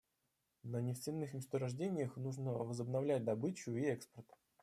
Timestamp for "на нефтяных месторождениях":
0.63-2.15